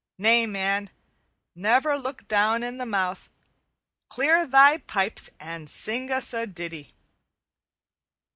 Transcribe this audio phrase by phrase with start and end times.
[0.17, 0.89] Nay, man,
[1.53, 3.29] never look down in the mouth.
[4.09, 6.95] Clear thy pipes and sing us a ditty."